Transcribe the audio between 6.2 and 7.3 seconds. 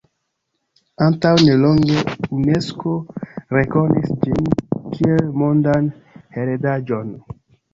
Heredaĵon.